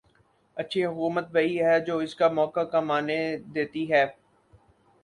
[0.57, 3.19] اچھی حکومت وہی ہے جو اس کا موقع کم آنے
[3.55, 4.05] دیتی ہے۔